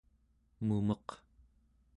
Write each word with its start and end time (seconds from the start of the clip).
mumeq 0.65 1.07